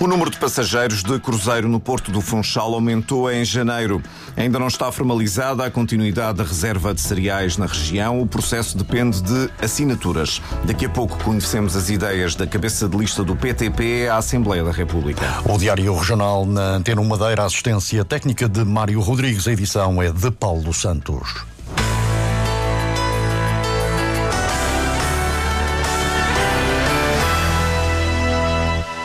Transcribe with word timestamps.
O 0.00 0.08
número 0.08 0.28
de 0.28 0.38
passageiros 0.38 1.04
de 1.04 1.18
cruzeiro 1.20 1.68
no 1.68 1.78
Porto 1.78 2.10
do 2.10 2.20
Funchal 2.20 2.74
aumentou 2.74 3.30
em 3.30 3.44
janeiro. 3.44 4.02
Ainda 4.36 4.58
não 4.58 4.66
está 4.66 4.90
formalizada 4.90 5.64
a 5.64 5.70
continuidade 5.70 6.38
da 6.38 6.44
reserva 6.44 6.92
de 6.92 7.00
cereais 7.00 7.56
na 7.56 7.66
região. 7.66 8.20
O 8.20 8.26
processo 8.26 8.76
depende 8.76 9.22
de 9.22 9.48
assinaturas. 9.62 10.42
Daqui 10.64 10.86
a 10.86 10.88
pouco 10.88 11.16
conhecemos 11.22 11.76
as 11.76 11.90
ideias 11.90 12.34
da 12.34 12.46
cabeça 12.46 12.88
de 12.88 12.96
lista 12.96 13.22
do 13.22 13.36
PTP 13.36 14.08
à 14.08 14.16
Assembleia 14.16 14.64
da 14.64 14.72
República. 14.72 15.24
O 15.48 15.56
Diário 15.56 15.94
Regional 15.96 16.44
na 16.44 16.74
Antena 16.74 17.00
1 17.00 17.04
Madeira, 17.04 17.44
assistência 17.44 18.04
técnica 18.04 18.48
de 18.48 18.64
Mário 18.64 19.00
Rodrigues. 19.00 19.46
A 19.46 19.52
edição 19.52 20.02
é 20.02 20.10
de 20.10 20.30
Paulo 20.32 20.74
Santos. 20.74 21.53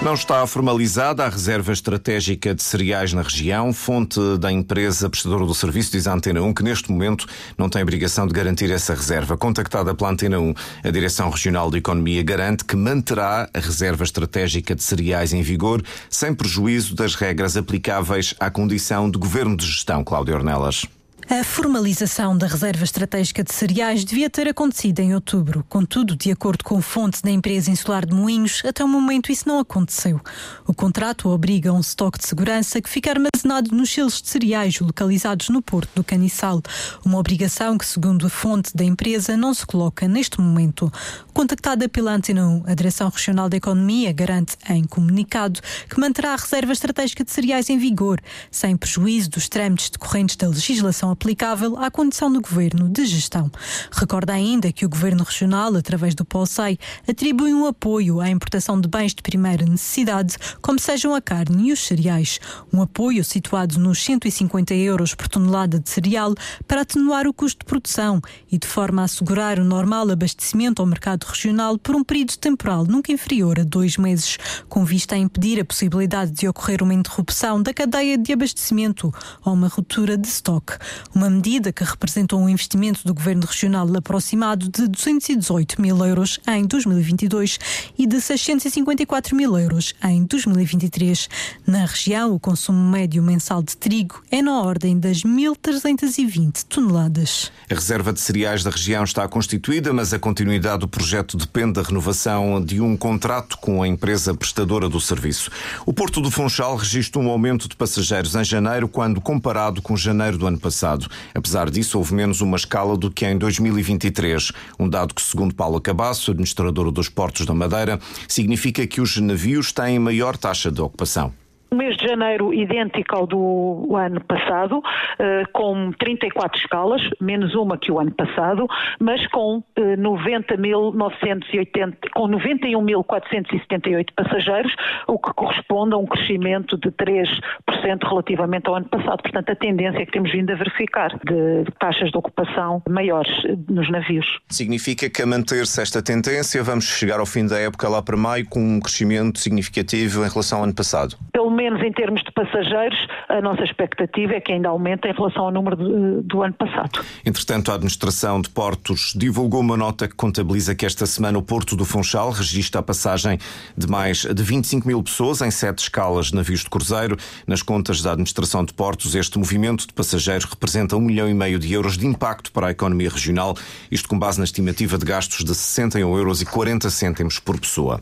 Não 0.02 0.14
está 0.14 0.48
formalizada 0.48 1.26
a 1.26 1.30
reserva 1.30 1.74
estratégica 1.74 2.56
de 2.56 2.64
cereais 2.64 3.12
na 3.12 3.22
região, 3.22 3.74
fonte 3.74 4.18
da 4.40 4.50
empresa 4.50 5.10
prestadora 5.10 5.46
do 5.46 5.54
serviço 5.54 5.92
diz 5.92 6.08
a 6.08 6.14
Antena 6.14 6.42
1 6.42 6.54
que 6.54 6.64
neste 6.64 6.90
momento 6.90 7.28
não 7.58 7.68
tem 7.68 7.82
obrigação 7.82 8.26
de 8.26 8.34
garantir 8.34 8.72
essa 8.72 8.96
reserva. 8.96 9.38
Contactada 9.38 9.94
pela 9.94 10.12
Antena 10.12 10.40
1, 10.40 10.54
a 10.86 10.90
Direção 10.90 11.30
Regional 11.30 11.70
de 11.70 11.80
Economia 11.80 12.24
garante 12.24 12.64
que 12.64 12.78
manterá 12.78 13.50
a 13.54 13.60
reserva 13.60 14.06
estratégica 14.06 14.74
de 14.74 14.82
cereais 14.82 15.34
em 15.34 15.42
vigor, 15.42 15.84
sem 16.10 16.34
prejuízo 16.34 16.96
das 16.96 17.16
regras 17.16 17.58
aplicáveis 17.58 18.34
à 18.40 18.50
condição 18.50 19.12
de 19.12 19.20
governo 19.20 19.58
de 19.58 19.66
gestão. 19.66 20.02
Cláudio 20.02 20.34
Ornelas. 20.34 20.86
A 21.32 21.44
formalização 21.44 22.36
da 22.36 22.48
reserva 22.48 22.84
estratégica 22.84 23.44
de 23.44 23.54
cereais 23.54 24.04
devia 24.04 24.32
ter 24.32 24.48
acontecido 24.48 25.00
em 25.00 25.14
outubro. 25.14 25.64
Contudo, 25.70 26.16
de 26.16 26.32
acordo 26.32 26.64
com 26.64 26.82
fonte 26.82 27.22
da 27.22 27.30
empresa 27.30 27.70
insular 27.70 28.04
de 28.04 28.16
Moinhos, 28.16 28.64
até 28.66 28.84
o 28.84 28.88
momento 28.88 29.32
isso 29.32 29.48
não 29.48 29.60
aconteceu. 29.60 30.20
O 30.66 30.74
contrato 30.74 31.30
obriga 31.30 31.72
um 31.72 31.82
estoque 31.82 32.18
de 32.18 32.26
segurança 32.26 32.82
que 32.82 32.90
fica 32.90 33.12
armazenado 33.12 33.76
nos 33.76 33.92
selos 33.92 34.20
de 34.20 34.28
cereais 34.28 34.80
localizados 34.80 35.50
no 35.50 35.62
Porto 35.62 35.92
do 35.94 36.04
Caniçal. 36.04 36.64
Uma 37.06 37.20
obrigação 37.20 37.78
que, 37.78 37.86
segundo 37.86 38.26
a 38.26 38.30
fonte 38.30 38.76
da 38.76 38.84
empresa, 38.84 39.38
não 39.38 39.54
se 39.54 39.68
coloca 39.68 40.08
neste 40.08 40.42
momento. 40.42 40.92
Contactada 41.32 41.88
pela 41.88 42.12
Antena 42.12 42.48
1, 42.48 42.64
a 42.66 42.74
Direção 42.74 43.08
Regional 43.08 43.48
da 43.48 43.58
Economia 43.58 44.12
garante 44.12 44.58
em 44.68 44.84
comunicado 44.84 45.62
que 45.88 46.00
manterá 46.00 46.34
a 46.34 46.38
reserva 46.38 46.74
estratégica 46.74 47.24
de 47.24 47.30
cereais 47.30 47.70
em 47.70 47.78
vigor, 47.78 48.20
sem 48.50 48.76
prejuízo 48.76 49.30
dos 49.30 49.48
trâmites 49.48 49.92
decorrentes 49.92 50.36
da 50.36 50.48
legislação 50.48 51.19
aplicável 51.20 51.78
à 51.78 51.92
condição 51.92 52.32
do 52.32 52.40
governo 52.40 52.88
de 52.88 53.06
gestão. 53.06 53.52
Recorda 53.92 54.32
ainda 54.32 54.72
que 54.72 54.86
o 54.86 54.90
governo 54.90 55.26
regional, 55.26 55.76
através 55.76 56.16
do 56.16 56.24
POSEI, 56.24 56.80
atribui 57.08 57.54
um 57.54 57.66
apoio 57.66 58.22
à 58.22 58.30
importação 58.30 58.80
de 58.80 58.88
bens 58.88 59.14
de 59.14 59.22
primeira 59.22 59.66
necessidade, 59.66 60.38
como 60.62 60.80
sejam 60.80 61.14
a 61.14 61.20
carne 61.20 61.68
e 61.68 61.74
os 61.74 61.86
cereais. 61.86 62.40
Um 62.72 62.82
apoio 62.82 63.22
situado 63.26 63.78
nos 63.78 64.02
150 64.02 64.74
euros 64.74 65.14
por 65.14 65.28
tonelada 65.28 65.78
de 65.78 65.90
cereal 65.90 66.34
para 66.66 66.82
atenuar 66.82 67.28
o 67.28 67.34
custo 67.34 67.60
de 67.60 67.66
produção 67.66 68.22
e 68.50 68.58
de 68.58 68.66
forma 68.66 69.02
a 69.02 69.06
assegurar 69.06 69.60
o 69.60 69.66
normal 69.66 70.10
abastecimento 70.10 70.82
ao 70.82 70.88
mercado 70.88 71.26
regional 71.26 71.78
por 71.78 71.98
um 71.98 72.04
período 72.04 72.38
temporal 72.38 72.86
nunca 72.86 73.12
inferior 73.12 73.60
a 73.60 73.64
dois 73.64 73.98
meses, 73.98 74.38
com 74.70 74.86
vista 74.86 75.16
a 75.16 75.18
impedir 75.18 75.60
a 75.60 75.66
possibilidade 75.66 76.32
de 76.32 76.48
ocorrer 76.48 76.82
uma 76.82 76.94
interrupção 76.94 77.62
da 77.62 77.74
cadeia 77.74 78.18
de 78.18 78.32
abastecimento 78.32 79.14
ou 79.44 79.52
uma 79.52 79.68
ruptura 79.68 80.18
de 80.18 80.28
estoque. 80.28 80.78
Uma 81.14 81.30
medida 81.30 81.74
que 81.74 81.84
representou 81.84 82.40
um 82.40 82.48
investimento 82.48 83.02
do 83.04 83.14
Governo 83.14 83.46
Regional 83.46 83.88
aproximado 83.98 84.70
de 84.70 84.88
218 84.88 85.82
mil 85.82 86.06
euros 86.06 86.40
em 86.48 86.64
2022 86.66 87.58
e 87.98 88.06
de 88.06 88.22
654 88.22 89.36
mil 89.36 89.58
euros 89.58 89.96
em 90.04 90.24
2023. 90.24 91.28
Na 91.66 91.86
região, 91.86 92.34
o 92.34 92.40
consumo 92.40 92.92
médio 92.92 93.24
mensal 93.24 93.64
de 93.64 93.76
trigo 93.76 94.22
é 94.30 94.42
na 94.42 94.62
ordem 94.62 95.00
das 95.00 95.24
1.320 95.24 96.64
toneladas. 96.70 97.52
A 97.70 97.74
reserva 97.74 98.14
de 98.14 98.22
cereais 98.22 98.64
da 98.64 98.70
região 98.70 99.04
está 99.04 99.28
constituída, 99.28 99.92
mas 99.92 100.14
a 100.14 100.20
continuidade 100.20 100.82
do 100.82 100.88
projeto 100.88 101.36
depende 101.36 101.74
da 101.74 101.82
renovação 101.82 102.64
de 102.64 102.80
um 102.80 102.96
contrato 102.96 103.58
com 103.58 103.82
a 103.82 103.88
empresa 103.88 104.34
prestadora 104.36 104.88
do 104.88 105.02
serviço. 105.02 105.50
O 105.86 105.94
Porto 105.94 106.22
do 106.22 106.30
Funchal 106.30 106.76
registra 106.76 107.20
um 107.20 107.30
aumento 107.30 107.68
de 107.68 107.76
passageiros 107.76 108.36
em 108.36 108.44
janeiro 108.44 108.88
quando 108.88 109.20
comparado 109.20 109.82
com 109.82 109.98
janeiro 109.98 110.38
do 110.38 110.46
ano 110.46 110.60
passado 110.60 110.99
passado. 111.00 111.08
Apesar 111.34 111.70
disso, 111.70 111.98
houve 111.98 112.14
menos 112.14 112.42
uma 112.42 112.58
escala 112.58 112.98
do 112.98 113.10
que 113.10 113.26
em 113.26 113.38
2023. 113.38 114.52
Um 114.78 114.90
dado 114.90 115.14
que, 115.14 115.22
segundo 115.22 115.56
Paulo 115.56 115.80
Cabasso, 115.80 116.32
administrador 116.32 116.92
dos 116.92 117.08
Portos 117.08 117.46
da 117.46 117.54
Madeira, 117.54 118.00
significa 118.28 118.86
que 118.86 119.00
os 119.00 119.18
navios 119.18 119.72
têm 119.72 120.00
maior 120.00 120.36
taxa 120.36 120.72
de 120.72 120.82
ocupação 120.82 121.34
o 121.72 121.76
mês 121.76 121.96
de 121.98 122.08
janeiro 122.08 122.52
idêntico 122.54 123.16
ao 123.16 123.26
do 123.28 123.96
ano 123.96 124.24
passado, 124.24 124.82
eh, 125.20 125.44
com 125.54 125.92
34 125.92 126.60
escalas, 126.60 127.02
menos 127.22 127.54
uma 127.56 127.78
que 127.78 127.92
o 127.92 128.00
ano 128.00 128.12
passado, 128.12 128.68
mas 129.00 129.26
com 129.28 129.64
90.980, 129.78 131.98
eh, 132.04 132.10
com 132.14 132.28
91.478 132.28 134.14
passageiros, 134.16 134.74
o 135.08 135.20
que 135.20 135.32
corresponde 135.34 135.94
a 135.94 135.98
um 135.98 136.06
crescimento 136.06 136.78
de 136.78 136.92
3% 136.92 138.08
relativamente 138.08 138.68
ao 138.68 138.76
ano 138.76 138.90
passado. 138.90 139.22
Portanto, 139.22 139.52
a 139.52 139.56
tendência 139.56 140.06
que 140.06 140.12
temos 140.12 140.32
vindo 140.32 140.52
a 140.52 140.56
verificar 140.56 141.10
de 141.24 141.66
taxas 141.80 142.12
de 142.12 142.18
ocupação 142.18 142.82
maiores 142.90 143.32
eh, 143.46 143.56
nos 143.70 143.90
navios. 143.92 144.40
Significa 144.50 145.10
que 145.10 145.22
a 145.22 145.26
manter-se 145.26 145.82
esta 145.82 146.02
tendência, 146.02 146.64
vamos 146.64 146.86
chegar 146.86 147.20
ao 147.20 147.26
fim 147.26 147.46
da 147.46 147.60
época 147.60 147.88
lá 147.88 148.02
para 148.02 148.18
maio 148.18 148.46
com 148.48 148.60
um 148.60 148.80
crescimento 148.80 149.40
significativo 149.40 150.26
em 150.26 150.30
relação 150.30 150.60
ao 150.60 150.64
ano 150.64 150.74
passado? 150.74 151.16
Pelo 151.32 151.52
menos 151.60 151.82
em 151.84 151.92
termos 151.92 152.24
de 152.24 152.32
passageiros, 152.32 152.98
a 153.28 153.42
nossa 153.42 153.64
expectativa 153.64 154.34
é 154.34 154.40
que 154.40 154.54
ainda 154.54 154.70
aumente 154.70 155.08
em 155.08 155.12
relação 155.12 155.44
ao 155.44 155.52
número 155.52 155.76
de, 155.76 156.26
do 156.26 156.42
ano 156.42 156.54
passado. 156.54 157.04
Entretanto, 157.26 157.70
a 157.70 157.76
Administração 157.76 158.40
de 158.40 158.50
Portos 158.50 159.14
divulgou 159.14 159.60
uma 159.60 159.76
nota 159.76 160.08
que 160.08 160.16
contabiliza 160.16 160.74
que 160.74 160.86
esta 160.86 161.06
semana 161.06 161.38
o 161.38 161.42
Porto 161.42 161.76
do 161.76 161.84
Funchal 161.84 162.32
registra 162.32 162.80
a 162.80 162.84
passagem 162.84 163.38
de 163.78 163.88
mais 163.88 164.24
de 164.24 164.42
25 164.42 164.88
mil 164.88 165.04
pessoas 165.04 165.42
em 165.42 165.52
sete 165.52 165.80
escalas 165.80 166.28
de 166.28 166.36
navios 166.36 166.62
de 166.62 166.70
cruzeiro. 166.70 167.18
Nas 167.46 167.62
contas 167.62 168.02
da 168.02 168.14
Administração 168.14 168.64
de 168.64 168.74
Portos, 168.74 169.14
este 169.14 169.38
movimento 169.38 169.86
de 169.86 169.94
passageiros 169.94 170.46
representa 170.46 170.96
um 170.96 171.02
milhão 171.02 171.28
e 171.28 171.34
meio 171.34 171.60
de 171.60 171.74
euros 171.74 171.98
de 171.98 172.08
impacto 172.08 172.54
para 172.54 172.68
a 172.68 172.72
economia 172.72 173.10
regional, 173.10 173.56
isto 173.92 174.08
com 174.08 174.18
base 174.18 174.38
na 174.38 174.46
estimativa 174.46 174.98
de 174.98 175.06
gastos 175.06 175.44
de 175.44 175.54
61 175.54 176.18
euros 176.18 176.42
e 176.42 176.46
40 176.46 176.90
cêntimos 176.90 177.38
por 177.38 177.60
pessoa. 177.60 178.00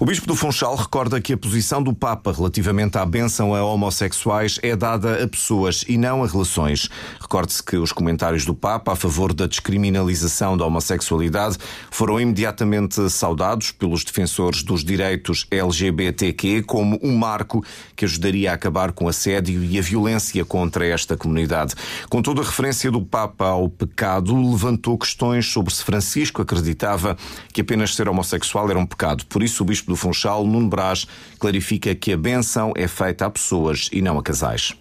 O 0.00 0.06
Bispo 0.06 0.26
do 0.26 0.34
Funchal 0.34 0.74
recorda 0.74 1.20
que 1.20 1.34
a 1.34 1.36
posição 1.36 1.82
do 1.82 1.92
Papa 1.92 2.32
relativamente 2.32 2.93
a 3.00 3.06
bênção 3.06 3.54
a 3.54 3.64
homossexuais 3.64 4.58
é 4.62 4.74
dada 4.76 5.22
a 5.22 5.28
pessoas 5.28 5.84
e 5.88 5.96
não 5.96 6.22
a 6.22 6.26
relações. 6.26 6.88
Recorde-se 7.20 7.62
que 7.62 7.76
os 7.76 7.92
comentários 7.92 8.44
do 8.44 8.54
Papa 8.54 8.92
a 8.92 8.96
favor 8.96 9.32
da 9.32 9.46
descriminalização 9.46 10.56
da 10.56 10.64
homossexualidade 10.64 11.58
foram 11.90 12.20
imediatamente 12.20 13.08
saudados 13.10 13.70
pelos 13.70 14.04
defensores 14.04 14.62
dos 14.62 14.84
direitos 14.84 15.46
LGBTQ 15.50 16.62
como 16.62 16.98
um 17.02 17.16
marco 17.16 17.64
que 17.96 18.04
ajudaria 18.04 18.50
a 18.50 18.54
acabar 18.54 18.92
com 18.92 19.06
o 19.06 19.08
assédio 19.08 19.62
e 19.62 19.78
a 19.78 19.82
violência 19.82 20.44
contra 20.44 20.86
esta 20.86 21.16
comunidade. 21.16 21.74
Com 22.08 22.22
toda 22.22 22.42
a 22.42 22.44
referência 22.44 22.90
do 22.90 23.00
Papa 23.00 23.46
ao 23.46 23.68
pecado, 23.68 24.34
levantou 24.34 24.98
questões 24.98 25.46
sobre 25.46 25.72
se 25.72 25.82
Francisco 25.82 26.42
acreditava 26.42 27.16
que 27.52 27.60
apenas 27.60 27.94
ser 27.94 28.08
homossexual 28.08 28.70
era 28.70 28.78
um 28.78 28.86
pecado. 28.86 29.24
Por 29.26 29.42
isso, 29.42 29.62
o 29.62 29.66
Bispo 29.66 29.90
do 29.90 29.96
Funchal, 29.96 30.46
Nuno 30.46 30.68
Brás, 30.68 31.06
clarifica 31.38 31.94
que 31.94 32.12
a 32.12 32.16
benção 32.16 32.72
é 32.76 32.83
feita 32.88 33.26
a 33.26 33.30
pessoas 33.30 33.88
e 33.92 34.00
não 34.00 34.18
a 34.18 34.22
casais. 34.22 34.72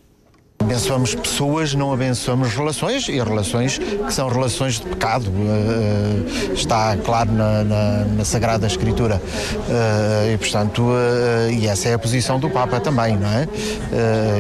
Abençoamos 0.64 1.14
pessoas, 1.14 1.74
não 1.76 1.92
abençoamos 1.92 2.54
relações 2.54 3.10
e 3.10 3.20
relações 3.20 3.78
que 3.78 4.14
são 4.14 4.30
relações 4.30 4.80
de 4.80 4.86
pecado. 4.86 5.28
Uh, 5.28 6.54
está 6.54 6.96
claro 6.96 7.34
na, 7.34 7.64
na, 7.66 8.06
na 8.06 8.26
Sagrada 8.26 8.66
Escritura. 8.66 9.22
Uh, 9.54 10.34
e, 10.34 10.38
portanto, 10.38 10.84
uh, 10.84 11.52
e 11.52 11.68
essa 11.68 11.90
é 11.90 11.94
a 11.94 12.00
posição 12.00 12.40
do 12.40 12.50
Papa 12.50 12.80
também, 12.80 13.18
não 13.18 13.28
é? 13.28 13.48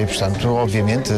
e, 0.01 0.05
portanto, 0.05 0.47
obviamente, 0.47 1.11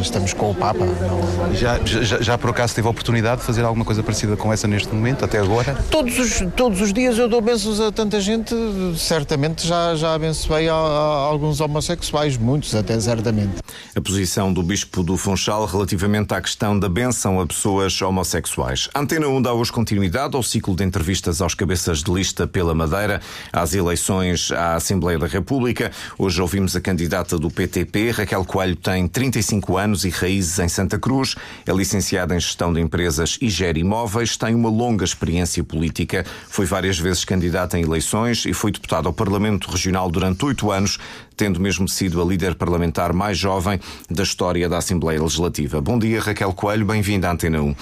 estamos 0.00 0.32
com 0.32 0.50
o 0.50 0.54
Papa. 0.54 0.86
Não... 0.86 1.54
Já, 1.54 1.78
já, 1.84 2.22
já, 2.22 2.38
por 2.38 2.50
acaso 2.50 2.74
teve 2.74 2.88
a 2.88 2.90
oportunidade 2.90 3.42
de 3.42 3.46
fazer 3.46 3.62
alguma 3.62 3.84
coisa 3.84 4.02
parecida 4.02 4.36
com 4.36 4.50
essa 4.52 4.66
neste 4.66 4.92
momento, 4.92 5.24
até 5.24 5.38
agora? 5.38 5.76
Todos 5.90 6.18
os, 6.18 6.42
todos 6.56 6.80
os 6.80 6.92
dias 6.94 7.18
eu 7.18 7.28
dou 7.28 7.42
bênçãos 7.42 7.78
a 7.78 7.92
tanta 7.92 8.20
gente. 8.20 8.54
Certamente 8.96 9.66
já, 9.66 9.94
já 9.94 10.14
abençoei 10.14 10.68
a, 10.68 10.74
a 10.74 10.76
alguns 10.76 11.60
homossexuais, 11.60 12.38
muitos 12.38 12.74
até, 12.74 12.98
certamente. 12.98 13.56
A 13.94 14.00
posição 14.00 14.45
do 14.52 14.62
Bispo 14.62 15.02
do 15.02 15.16
Funchal 15.16 15.66
relativamente 15.66 16.32
à 16.34 16.40
questão 16.40 16.78
da 16.78 16.88
benção 16.88 17.40
a 17.40 17.46
pessoas 17.46 18.00
homossexuais. 18.00 18.88
A 18.94 19.00
Antena 19.00 19.28
1 19.28 19.42
dá 19.42 19.52
hoje 19.52 19.72
continuidade 19.72 20.36
ao 20.36 20.42
ciclo 20.42 20.74
de 20.74 20.84
entrevistas 20.84 21.40
aos 21.40 21.54
cabeças 21.54 22.02
de 22.02 22.12
lista 22.12 22.46
pela 22.46 22.74
Madeira 22.74 23.20
às 23.52 23.74
eleições 23.74 24.50
à 24.52 24.74
Assembleia 24.74 25.18
da 25.18 25.26
República. 25.26 25.90
Hoje 26.18 26.40
ouvimos 26.40 26.74
a 26.76 26.80
candidata 26.80 27.38
do 27.38 27.50
PTP, 27.50 28.10
Raquel 28.10 28.44
Coelho, 28.44 28.76
tem 28.76 29.06
35 29.06 29.76
anos 29.76 30.04
e 30.04 30.10
raízes 30.10 30.58
em 30.58 30.68
Santa 30.68 30.98
Cruz, 30.98 31.34
é 31.66 31.72
licenciada 31.72 32.34
em 32.34 32.40
Gestão 32.40 32.72
de 32.72 32.80
Empresas 32.80 33.38
e 33.40 33.48
gera 33.48 33.78
imóveis, 33.78 34.36
tem 34.36 34.54
uma 34.54 34.68
longa 34.68 35.04
experiência 35.04 35.62
política, 35.64 36.24
foi 36.48 36.66
várias 36.66 36.98
vezes 36.98 37.24
candidata 37.24 37.78
em 37.78 37.82
eleições 37.82 38.44
e 38.46 38.52
foi 38.52 38.72
deputada 38.72 39.08
ao 39.08 39.12
Parlamento 39.12 39.70
Regional 39.70 40.10
durante 40.10 40.44
oito 40.44 40.70
anos, 40.70 40.98
tendo 41.36 41.60
mesmo 41.60 41.88
sido 41.88 42.20
a 42.20 42.24
líder 42.24 42.54
parlamentar 42.54 43.12
mais 43.12 43.36
jovem 43.36 43.78
da 44.10 44.22
história 44.22 44.68
da 44.68 44.78
Assembleia 44.78 45.20
Legislativa. 45.20 45.80
Bom 45.80 45.98
dia, 45.98 46.20
Raquel 46.20 46.52
Coelho, 46.52 46.86
bem-vinda 46.86 47.28
à 47.28 47.32
Antena 47.32 47.60
1. 47.60 47.74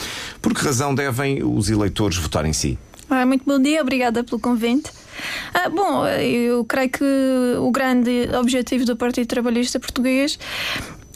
Por 0.43 0.55
que 0.55 0.65
razão 0.65 0.95
devem 0.95 1.43
os 1.45 1.71
eleitores 1.71 2.17
votar 2.17 2.45
em 2.45 2.53
si? 2.53 2.79
Ah, 3.09 3.25
muito 3.25 3.45
bom 3.45 3.61
dia, 3.61 3.81
obrigada 3.81 4.25
pelo 4.25 4.41
convite. 4.41 4.91
Ah, 5.53 5.69
bom, 5.69 6.06
eu 6.06 6.65
creio 6.65 6.91
que 6.91 7.05
o 7.61 7.71
grande 7.71 8.29
objetivo 8.39 8.85
do 8.85 8.97
Partido 8.97 9.27
Trabalhista 9.27 9.79
Português 9.79 10.39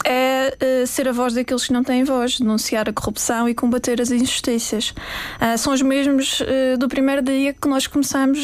é 0.05 0.55
uh, 0.83 0.87
ser 0.87 1.07
a 1.07 1.11
voz 1.11 1.33
daqueles 1.33 1.67
que 1.67 1.73
não 1.73 1.83
têm 1.83 2.03
voz, 2.03 2.39
denunciar 2.39 2.87
a 2.87 2.93
corrupção 2.93 3.47
e 3.49 3.53
combater 3.53 4.01
as 4.01 4.11
injustiças. 4.11 4.89
Uh, 4.89 5.57
são 5.57 5.73
os 5.73 5.81
mesmos 5.81 6.39
uh, 6.41 6.77
do 6.77 6.87
primeiro 6.87 7.21
dia 7.21 7.53
que 7.53 7.67
nós 7.67 7.87
começamos 7.87 8.39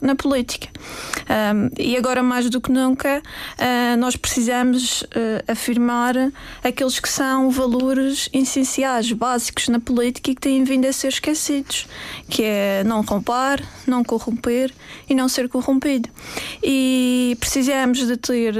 na 0.00 0.14
política. 0.14 0.68
e 1.78 1.96
agora, 1.96 2.22
mais 2.22 2.48
do 2.48 2.60
que 2.60 2.70
nunca, 2.70 3.22
nós 3.98 4.16
precisamos 4.16 5.04
afirmar 5.46 6.14
aqueles 6.62 6.98
que 6.98 7.08
são 7.08 7.50
valores 7.50 8.28
essenciais, 8.32 9.10
básicos 9.12 9.68
na 9.68 9.80
política 9.80 10.30
e 10.30 10.34
que 10.34 10.40
têm 10.40 10.64
vindo 10.64 10.86
a 10.86 10.92
ser 10.92 11.08
esquecidos, 11.08 11.86
que 12.28 12.42
é 12.42 12.84
não 12.84 13.02
roubar, 13.02 13.62
não 13.86 14.04
corromper 14.04 14.72
e 15.08 15.14
não 15.14 15.28
ser 15.28 15.48
corrompido. 15.48 16.08
E 16.62 17.36
precisamos 17.40 18.06
de 18.06 18.16
ter 18.16 18.54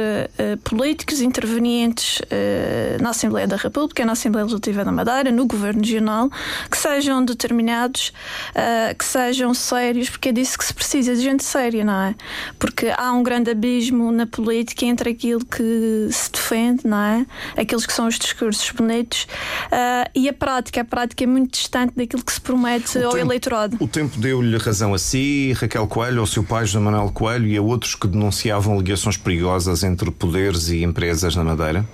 políticos 0.65 1.21
intervenientes 1.21 2.21
eh, 2.37 2.97
na 3.01 3.11
Assembleia 3.11 3.47
da 3.47 3.57
República, 3.57 4.05
na 4.05 4.13
Assembleia 4.13 4.45
Legislativa 4.45 4.85
da 4.85 4.93
Madeira, 4.93 5.31
no 5.31 5.47
Governo 5.47 5.81
Regional, 5.81 6.31
que 6.71 6.77
sejam 6.77 7.25
determinados, 7.25 8.13
uh, 8.51 8.95
que 8.97 9.05
sejam 9.05 9.55
sérios, 9.55 10.11
porque 10.11 10.29
é 10.29 10.33
disso 10.33 10.59
que 10.59 10.65
se 10.65 10.75
precisa, 10.75 11.15
de 11.15 11.23
gente 11.23 11.45
séria, 11.45 11.85
não 11.85 11.95
é? 11.95 12.15
Porque 12.59 12.93
há 12.97 13.13
um 13.13 13.23
grande 13.23 13.51
abismo 13.51 14.13
na 14.13 14.27
política 14.27 14.85
entre 14.85 15.11
aquilo 15.11 15.45
que 15.45 16.09
se 16.11 16.31
defende, 16.31 16.83
não 16.85 16.99
é? 16.99 17.27
Aqueles 17.57 17.87
que 17.87 17.93
são 17.93 18.07
os 18.07 18.19
discursos 18.19 18.71
bonitos 18.71 19.27
uh, 19.67 20.11
e 20.15 20.29
a 20.29 20.33
prática. 20.33 20.83
A 20.83 20.85
prática 20.85 21.25
é 21.25 21.27
muito 21.27 21.53
distante 21.53 21.95
daquilo 21.97 22.23
que 22.23 22.33
se 22.33 22.41
promete 22.41 22.99
o 22.99 23.07
ao 23.07 23.13
tempo, 23.13 23.27
eleitorado. 23.27 23.77
O 23.81 23.89
tempo 23.89 24.19
deu-lhe 24.19 24.57
razão 24.59 24.93
a 24.95 24.99
si, 24.99 25.53
Raquel 25.53 25.87
Coelho, 25.87 26.21
ao 26.21 26.27
seu 26.27 26.45
pai, 26.45 26.67
José 26.67 26.79
Manuel 26.79 27.11
Coelho, 27.13 27.47
e 27.47 27.57
a 27.57 27.63
outros 27.63 27.95
que 27.95 28.07
denunciavam 28.07 28.79
ligações 28.79 29.17
perigosas 29.17 29.83
entre 29.83 30.11
poderes 30.11 30.69
e 30.69 30.83
empresas 30.83 31.35
na 31.35 31.45
Madeira? 31.45 31.85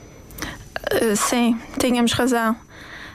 Eh, 0.91 1.15
sim, 1.17 1.59
tínhamos 1.79 2.13
razão. 2.13 2.57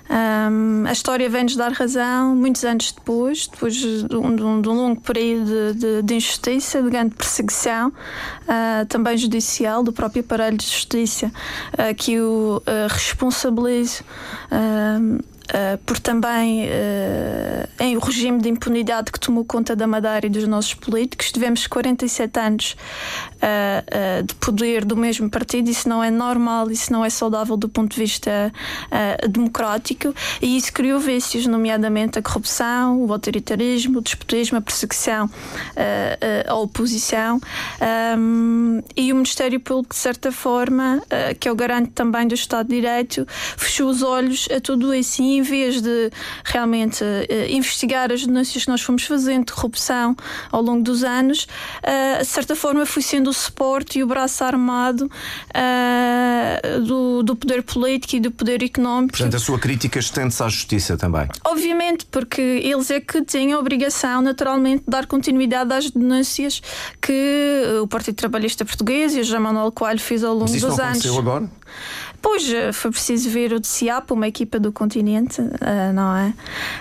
Um, 0.10 0.88
a 0.88 0.94
história 0.94 1.30
vem-nos 1.30 1.58
dar 1.58 1.74
razão 1.74 2.34
muitos 2.34 2.64
anos 2.64 2.94
depois, 2.94 3.48
depois 3.48 3.76
de 3.76 4.16
um, 4.16 4.62
de 4.62 4.70
um, 4.70 4.74
longo 4.74 5.02
período 5.02 5.46
de, 5.46 5.74
de, 5.74 6.02
de, 6.02 6.16
injustiça, 6.16 6.82
de 6.82 6.90
grande 6.90 7.14
perseguição, 7.14 7.90
uh, 7.90 8.86
também 8.88 9.18
judicial, 9.18 9.84
do 9.84 9.92
próprio 9.92 10.22
aparelho 10.22 10.56
de 10.56 10.66
justiça, 10.66 11.28
uh, 11.74 11.94
que 11.94 12.22
o 12.22 12.62
uh, 12.66 12.88
responsabilize 12.90 14.02
uh, 14.02 15.22
por 15.86 16.00
também 16.00 16.66
uh, 16.66 17.68
em 17.80 17.96
o 17.96 18.00
regime 18.00 18.42
de 18.42 18.50
impunidade 18.50 19.12
que 19.12 19.20
tomou 19.20 19.46
conta 19.46 19.76
da 19.76 19.88
Madeira 19.88 20.26
e 20.26 20.30
dos 20.30 20.48
nossos 20.48 20.74
políticos. 20.74 21.32
Tivemos 21.32 21.68
47 21.68 22.40
anos 22.40 22.76
uh, 23.36 24.24
de 24.24 24.36
poder 24.36 24.84
do 24.84 24.98
mesmo 24.98 25.30
partido, 25.30 25.70
isso 25.70 25.88
não 25.88 26.04
é 26.04 26.12
normal, 26.12 26.70
isso 26.70 26.92
não 26.92 27.04
é 27.04 27.10
saudável 27.10 27.56
do 27.56 27.70
ponto 27.70 27.94
de 27.94 28.00
vista 28.00 28.52
democrático. 29.30 30.14
E 30.42 30.58
isso 30.58 30.72
criou 30.74 31.00
vícios, 31.00 31.46
nomeadamente 31.46 32.20
a 32.20 32.22
corrupção, 32.22 33.04
o 33.04 33.12
autoritarismo, 33.12 34.00
o 34.00 34.02
despotismo, 34.02 34.58
a 34.58 34.62
perseguição 34.62 35.30
à 36.48 36.56
oposição. 36.56 37.40
Um, 38.18 38.82
e 38.96 39.12
o 39.12 39.16
Ministério 39.16 39.60
Público, 39.60 39.94
de 39.94 40.00
certa 40.00 40.32
forma, 40.32 41.02
que 41.40 41.48
é 41.48 41.52
o 41.52 41.56
garante 41.56 41.92
também 41.92 42.28
do 42.28 42.36
Estado 42.36 42.68
de 42.70 42.76
Direito, 42.76 43.26
fechou 43.58 43.90
os 43.90 44.02
olhos 44.02 44.48
a 44.56 44.60
tudo 44.60 44.94
isso 44.94 45.22
em 45.38 45.42
vez 45.42 45.82
de 45.82 46.12
realmente 46.44 47.04
uh, 47.04 47.50
investigar 47.50 48.12
as 48.12 48.26
denúncias 48.26 48.66
que 48.66 48.70
nós 48.70 48.82
fomos 48.82 49.04
fazendo 49.04 49.46
de 49.46 49.54
corrupção 49.54 50.16
ao 50.52 50.62
longo 50.62 50.84
dos 50.84 51.04
anos, 51.04 51.48
uh, 51.84 52.20
de 52.20 52.26
certa 52.26 52.56
forma 52.56 52.86
fui 52.86 53.02
sendo 53.02 53.30
o 53.30 53.34
suporte 53.34 54.00
e 54.00 54.04
o 54.04 54.08
braço 54.08 54.44
armado 54.44 55.06
uh, 55.06 56.82
do, 56.82 57.24
do 57.24 57.36
poder 57.36 57.64
político 57.64 58.16
e 58.16 58.20
do 58.20 58.32
poder 58.32 58.64
económico. 58.64 59.14
Portanto, 59.14 59.36
a 59.36 59.40
sua 59.40 59.60
crítica 59.60 60.00
estende-se 60.00 60.44
à 60.44 60.50
justiça 60.50 60.98
também. 60.98 61.28
Obviamente, 61.46 62.06
porque 62.06 62.42
eles 62.42 62.90
é 62.92 63.00
que 63.00 63.22
têm 63.22 63.54
a 63.54 63.60
obrigação, 63.60 64.22
naturalmente, 64.22 64.84
de 64.84 64.90
dar 64.90 65.06
continuidade 65.06 65.74
às 65.74 65.90
denúncias 65.92 66.62
que 67.02 67.64
o 67.82 67.88
Partido 67.88 68.16
Trabalhista 68.16 68.66
Português 68.66 69.16
e 69.16 69.20
o 69.20 69.24
João 69.24 69.42
Manuel 69.42 69.72
Coelho 69.72 70.00
fez 70.00 70.24
ao 70.24 70.34
longo 70.34 70.46
Mas 70.46 70.56
isso 70.56 70.68
dos 70.68 70.78
não 70.78 70.86
anos. 70.86 70.98
Aconteceu 71.00 71.20
agora? 71.20 71.50
Pois, 72.22 72.44
foi 72.74 72.92
preciso 72.92 73.30
ver 73.30 73.54
o 73.54 73.60
DCAP, 73.60 74.12
uma 74.12 74.28
equipa 74.28 74.60
do 74.60 74.72
continente, 74.72 75.40
uh, 75.42 75.94
não 75.94 76.16
é? 76.16 76.34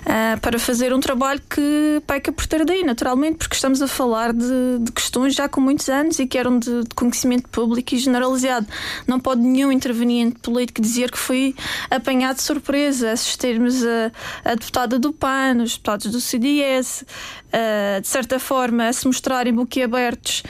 Uh, 0.03 0.41
para 0.41 0.59
fazer 0.59 0.93
um 0.93 1.01
trabalho 1.01 1.41
que 1.49 2.03
peca 2.07 2.33
por 2.33 2.47
tardia, 2.47 2.85
naturalmente, 2.85 3.37
porque 3.37 3.55
estamos 3.55 3.83
a 3.83 3.87
falar 3.87 4.33
de, 4.33 4.79
de, 4.81 4.93
questões 4.93 5.35
já 5.35 5.49
com 5.49 5.61
muitos 5.61 5.89
anos 5.89 6.19
e 6.19 6.27
que 6.27 6.39
eram 6.39 6.59
de, 6.59 6.85
de, 6.85 6.95
conhecimento 6.95 7.49
público 7.49 7.95
e 7.95 7.99
generalizado. 7.99 8.67
Não 9.07 9.21
pode 9.21 9.43
nenhum 9.43 9.71
interveniente 9.71 10.39
político 10.41 10.81
dizer 10.81 11.11
que 11.11 11.19
foi 11.19 11.55
apanhado 11.91 12.37
de 12.37 12.43
surpresa, 12.43 13.13
assistirmos 13.13 13.85
a, 13.85 14.13
a 14.45 14.55
deputada 14.55 14.99
do 14.99 15.13
PAN, 15.13 15.63
os 15.63 15.73
deputados 15.73 16.11
do 16.11 16.21
CDS, 16.21 17.05
uh, 17.53 18.01
de 18.01 18.09
certa 18.09 18.39
forma, 18.39 18.89
a 18.89 18.93
se 18.93 19.07
mostrarem 19.07 19.53
boquiabertos 19.53 20.43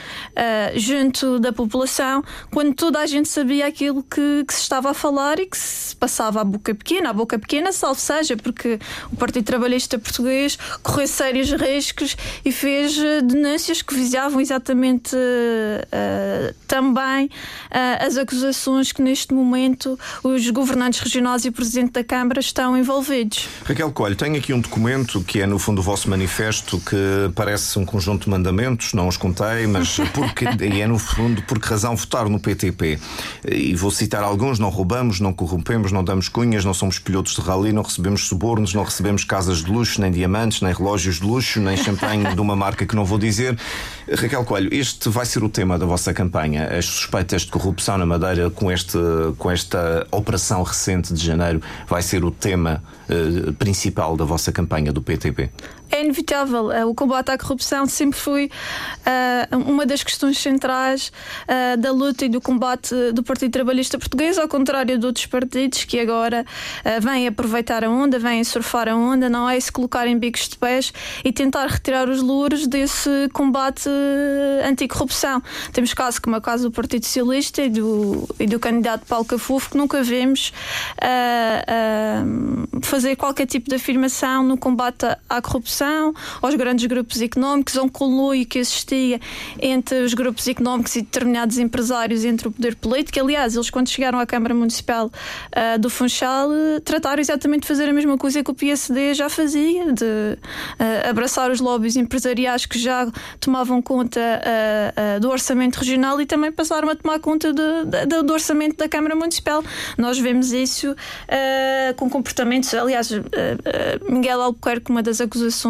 junto 0.75 1.39
da 1.39 1.51
população, 1.51 2.23
quando 2.51 2.73
toda 2.73 2.99
a 2.99 3.05
gente 3.05 3.27
sabia 3.27 3.65
aquilo 3.65 4.03
que, 4.03 4.43
que 4.45 4.53
se 4.53 4.61
estava 4.61 4.91
a 4.91 4.93
falar 4.93 5.39
e 5.39 5.45
que 5.45 5.57
se 5.57 5.95
passava 5.95 6.41
à 6.41 6.43
boca 6.43 6.73
pequena, 6.75 7.09
à 7.09 7.13
boca 7.13 7.39
pequena, 7.39 7.71
salvo 7.71 7.99
seja, 7.99 8.37
porque 8.37 8.79
o 9.11 9.15
Partido 9.15 9.45
Trabalhista 9.45 9.97
Português 9.97 10.57
correu 10.83 11.07
sérios 11.07 11.51
riscos 11.51 12.15
e 12.43 12.51
fez 12.51 12.97
eh, 12.97 13.21
denúncias 13.21 13.81
que 13.81 13.93
visavam 13.93 14.39
exatamente 14.39 15.15
uh, 15.15 16.53
também 16.67 17.25
uh, 17.25 18.05
as 18.05 18.17
acusações 18.17 18.91
que 18.91 19.01
neste 19.01 19.33
momento 19.33 19.97
os 20.23 20.49
governantes 20.49 20.99
regionais 20.99 21.45
e 21.45 21.49
o 21.49 21.51
Presidente 21.51 21.91
da 21.91 22.03
Câmara 22.03 22.39
estão 22.39 22.77
envolvidos. 22.77 23.47
Raquel 23.65 23.91
Coelho, 23.91 24.15
tenho 24.15 24.37
aqui 24.37 24.53
um 24.53 24.59
documento 24.59 25.21
que 25.23 25.41
é 25.41 25.47
no 25.47 25.59
fundo 25.59 25.79
o 25.79 25.83
vosso 25.83 26.09
manifesto 26.09 26.79
que 26.87 27.29
parece 27.35 27.77
um 27.77 27.85
conjunto 27.85 28.23
de 28.23 28.29
mandamentos, 28.29 28.93
não 28.93 29.09
os 29.09 29.17
contei, 29.17 29.67
mas 29.67 29.97
porque, 30.13 30.45
e 30.45 30.81
é 30.81 30.87
no 30.87 30.97
fundo 30.97 31.41
por 31.41 31.59
que 31.59 31.67
razão 31.67 31.95
votar 31.95 32.29
no 32.29 32.39
PTP. 32.39 32.97
E 33.45 33.75
vou 33.75 33.91
citar 33.91 34.23
alguns, 34.23 34.57
não 34.57 34.69
roubamos, 34.69 35.19
não 35.19 35.33
corrompemos, 35.33 35.91
não 35.91 36.03
damos 36.03 36.29
cunhas, 36.29 36.63
não 36.63 36.73
somos 36.73 36.97
pilotos 36.97 37.35
de 37.35 37.41
rally, 37.41 37.73
não 37.73 37.81
recebemos 37.81 38.27
subornos, 38.27 38.73
não 38.73 38.83
recebemos 38.83 39.25
casas 39.25 39.63
de 39.63 39.69
luxo, 39.69 39.99
nem 39.99 40.11
diamantes, 40.11 40.61
nem 40.61 40.73
relógios 40.73 41.17
de 41.19 41.25
luxo, 41.25 41.59
nem 41.59 41.75
champanhe 41.75 42.33
de 42.33 42.39
uma 42.39 42.55
marca 42.55 42.85
que 42.85 42.95
não 42.95 43.03
vou 43.03 43.17
dizer. 43.17 43.57
Raquel 44.09 44.45
Coelho, 44.45 44.73
este 44.73 45.09
vai 45.09 45.25
ser 45.25 45.43
o 45.43 45.49
tema 45.49 45.77
da 45.77 45.85
vossa 45.85 46.13
campanha. 46.13 46.67
As 46.67 46.85
suspeitas 46.85 47.41
de 47.41 47.51
corrupção 47.51 47.97
na 47.97 48.05
Madeira 48.05 48.49
com, 48.49 48.71
este, 48.71 48.97
com 49.37 49.51
esta 49.51 50.07
operação 50.11 50.63
recente 50.63 51.13
de 51.13 51.25
janeiro 51.25 51.61
vai 51.87 52.01
ser 52.01 52.23
o 52.23 52.31
tema 52.31 52.81
uh, 53.09 53.51
principal 53.53 54.15
da 54.15 54.23
vossa 54.23 54.51
campanha 54.51 54.93
do 54.93 55.01
PTP? 55.01 55.49
É 55.89 56.03
inevitável. 56.03 56.65
Uh, 56.65 56.87
o 56.87 56.93
combate 56.93 57.31
à 57.31 57.37
corrupção 57.37 57.85
sempre 57.85 58.19
foi 58.19 58.45
uh, 58.45 59.57
uma 59.57 59.85
das 59.85 60.03
questões 60.03 60.37
centrais 60.37 61.11
da 61.79 61.91
luta 61.91 62.25
e 62.25 62.29
do 62.29 62.41
combate 62.41 62.93
do 63.13 63.23
Partido 63.23 63.51
Trabalhista 63.51 63.97
Português, 63.97 64.37
ao 64.37 64.47
contrário 64.47 64.97
de 64.97 65.05
outros 65.05 65.25
partidos 65.25 65.85
que 65.85 65.99
agora 65.99 66.45
vêm 67.01 67.27
aproveitar 67.27 67.83
a 67.83 67.89
onda, 67.89 68.19
vêm 68.19 68.43
surfar 68.43 68.87
a 68.87 68.95
onda, 68.95 69.29
não 69.29 69.49
é? 69.49 69.59
se 69.59 69.71
colocar 69.71 70.07
em 70.07 70.17
bicos 70.17 70.49
de 70.49 70.57
pés 70.57 70.93
e 71.23 71.31
tentar 71.31 71.67
retirar 71.67 72.09
os 72.09 72.21
louros 72.21 72.67
desse 72.67 73.29
combate 73.33 73.89
anticorrupção. 74.65 75.41
Temos 75.71 75.93
casos 75.93 76.19
como 76.19 76.35
o 76.35 76.41
caso 76.41 76.69
do 76.69 76.71
Partido 76.71 77.05
Socialista 77.05 77.61
e 77.61 77.69
do, 77.69 78.27
e 78.39 78.45
do 78.45 78.59
candidato 78.59 79.05
Paulo 79.05 79.25
Cafufo, 79.25 79.71
que 79.71 79.77
nunca 79.77 80.03
vemos 80.03 80.51
fazer 82.81 83.15
qualquer 83.15 83.45
tipo 83.45 83.69
de 83.69 83.75
afirmação 83.75 84.43
no 84.43 84.57
combate 84.57 85.05
à 85.29 85.41
corrupção 85.41 85.76
corrupção, 85.77 86.13
aos 86.41 86.55
grandes 86.55 86.85
grupos 86.85 87.21
económicos, 87.21 87.77
a 87.77 87.83
um 87.83 87.89
conluio 87.89 88.45
que 88.45 88.59
existia 88.59 89.19
entre 89.61 90.01
os 90.01 90.13
grupos 90.13 90.47
económicos 90.47 90.95
e 90.95 91.01
determinados 91.01 91.57
empresários 91.57 92.25
entre 92.25 92.47
o 92.47 92.51
poder 92.51 92.75
político. 92.75 93.19
Aliás, 93.19 93.55
eles 93.55 93.69
quando 93.69 93.89
chegaram 93.89 94.19
à 94.19 94.25
Câmara 94.25 94.53
Municipal 94.53 95.07
uh, 95.07 95.79
do 95.79 95.89
Funchal 95.89 96.49
trataram 96.83 97.21
exatamente 97.21 97.61
de 97.61 97.67
fazer 97.67 97.89
a 97.89 97.93
mesma 97.93 98.17
coisa 98.17 98.43
que 98.43 98.49
o 98.49 98.53
PSD 98.53 99.13
já 99.13 99.29
fazia, 99.29 99.91
de 99.91 100.03
uh, 100.05 101.09
abraçar 101.09 101.51
os 101.51 101.59
lobbies 101.59 101.95
empresariais 101.95 102.65
que 102.65 102.79
já 102.79 103.07
tomavam 103.39 103.81
conta 103.81 104.19
uh, 104.19 105.19
do 105.19 105.29
orçamento 105.29 105.77
regional 105.77 106.19
e 106.19 106.25
também 106.25 106.51
passaram 106.51 106.89
a 106.89 106.95
tomar 106.95 107.19
conta 107.19 107.53
de, 107.53 107.85
de, 107.85 108.23
do 108.23 108.33
orçamento 108.33 108.77
da 108.77 108.89
Câmara 108.89 109.15
Municipal. 109.15 109.63
Nós 109.97 110.17
vemos 110.17 110.51
isso 110.51 110.95
com 111.97 112.09
comportamentos, 112.09 112.73
aliás, 112.73 113.11
Miguel 114.09 114.41
Albuquerque, 114.41 114.89
uma 114.91 115.03
das 115.03 115.19
acusações 115.21 115.66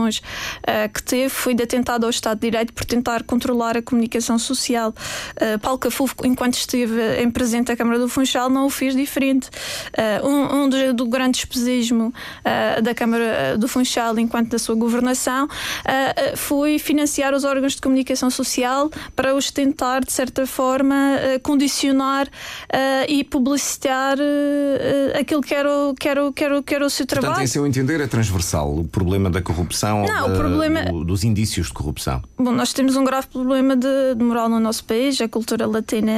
que 0.93 1.03
teve 1.03 1.29
foi 1.29 1.53
de 1.53 1.63
atentado 1.63 2.05
ao 2.05 2.09
Estado 2.09 2.39
de 2.39 2.49
Direito 2.49 2.73
por 2.73 2.85
tentar 2.85 3.23
controlar 3.23 3.77
a 3.77 3.81
comunicação 3.81 4.37
social. 4.37 4.93
Paulo 5.61 5.79
Cafufo, 5.79 6.15
enquanto 6.23 6.55
esteve 6.55 7.21
em 7.21 7.29
presente 7.29 7.67
da 7.67 7.75
Câmara 7.75 7.99
do 7.99 8.07
Funchal, 8.07 8.49
não 8.49 8.67
o 8.67 8.69
fez 8.69 8.95
diferente. 8.95 9.49
um, 10.23 10.63
um 10.63 10.69
do, 10.69 10.93
do 10.93 11.05
grande 11.07 11.37
despesismo 11.37 12.13
da 12.83 12.93
Câmara 12.93 13.57
do 13.57 13.67
Funchal 13.67 14.17
enquanto 14.19 14.49
da 14.49 14.59
sua 14.59 14.75
governação, 14.75 15.47
foi 16.35 16.79
financiar 16.79 17.33
os 17.33 17.43
órgãos 17.43 17.75
de 17.75 17.81
comunicação 17.81 18.29
social 18.29 18.89
para 19.15 19.35
os 19.35 19.51
tentar, 19.51 20.03
de 20.03 20.11
certa 20.11 20.45
forma, 20.45 20.95
condicionar 21.41 22.27
e 23.07 23.23
publicitar 23.23 24.17
aquilo 25.19 25.41
que 25.41 25.53
era, 25.53 25.71
o, 25.71 25.95
que, 25.95 26.07
era, 26.07 26.25
o, 26.25 26.33
que, 26.33 26.43
era, 26.43 26.63
que 26.63 26.75
era 26.75 26.85
o 26.85 26.89
seu 26.89 27.05
trabalho. 27.05 27.33
Portanto, 27.33 27.45
em 27.45 27.51
seu 27.51 27.65
entender, 27.65 28.01
é 28.01 28.07
transversal 28.07 28.79
o 28.79 28.83
problema 28.83 29.29
da 29.29 29.41
corrupção, 29.41 29.86
Não, 29.93 30.33
o 30.33 30.37
problema... 30.37 30.83
Do, 30.83 31.03
dos 31.03 31.23
indícios 31.23 31.67
de 31.67 31.73
corrupção. 31.73 32.21
Bom, 32.37 32.51
nós 32.51 32.73
temos 32.73 32.95
um 32.95 33.03
grave 33.03 33.27
problema 33.27 33.75
de, 33.75 34.15
de 34.15 34.23
moral 34.23 34.49
no 34.49 34.59
nosso 34.59 34.83
país, 34.83 35.19
a 35.21 35.27
cultura 35.27 35.65
latina, 35.65 36.11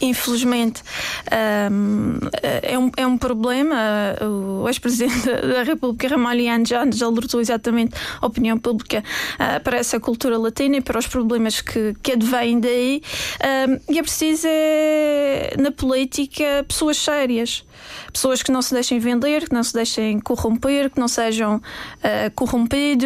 infelizmente, 0.00 0.82
é, 1.30 2.78
um, 2.78 2.90
é 2.96 3.06
um 3.06 3.18
problema. 3.18 3.76
O 4.20 4.68
ex-presidente 4.68 5.26
da 5.26 5.62
República, 5.62 6.08
Ramalhian, 6.08 6.64
já, 6.64 6.88
já 6.90 7.06
alertou 7.06 7.40
exatamente 7.40 7.94
a 8.20 8.26
opinião 8.26 8.58
pública 8.58 9.02
uh, 9.34 9.60
para 9.62 9.78
essa 9.78 9.98
cultura 9.98 10.38
latina 10.38 10.76
e 10.76 10.80
para 10.80 10.98
os 10.98 11.06
problemas 11.06 11.60
que, 11.60 11.94
que 12.02 12.12
advêm 12.12 12.60
daí. 12.60 13.02
Uh, 13.36 13.80
e 13.88 13.98
é 13.98 14.02
preciso, 14.02 14.46
é, 14.46 15.54
na 15.58 15.70
política, 15.70 16.64
pessoas 16.66 16.96
sérias. 16.96 17.64
Pessoas 18.12 18.42
que 18.42 18.52
não 18.52 18.60
se 18.60 18.74
deixem 18.74 18.98
vender, 18.98 19.48
que 19.48 19.54
não 19.54 19.62
se 19.62 19.72
deixem 19.72 20.20
corromper, 20.20 20.90
que 20.90 21.00
não 21.00 21.08
sejam 21.08 21.56
uh, 21.56 22.30
corrompidos. 22.34 22.99